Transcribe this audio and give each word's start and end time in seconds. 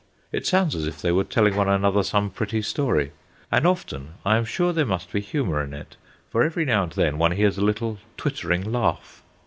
It 0.31 0.47
sounds 0.47 0.73
as 0.75 0.87
if 0.87 0.99
they 0.99 1.11
were 1.11 1.23
telling 1.23 1.55
one 1.55 1.69
another 1.69 2.01
some 2.01 2.31
pretty 2.31 2.63
story, 2.63 3.11
and 3.51 3.67
often 3.67 4.15
I 4.25 4.35
am 4.37 4.45
sure 4.45 4.73
there 4.73 4.83
must 4.83 5.11
be 5.11 5.21
humour 5.21 5.63
in 5.63 5.75
it, 5.75 5.95
for 6.31 6.41
every 6.41 6.65
now 6.65 6.81
and 6.81 6.91
then 6.93 7.19
one 7.19 7.33
hears 7.33 7.59
a 7.59 7.63
little 7.63 7.99
twittering 8.17 8.63
laugh. 8.71 9.21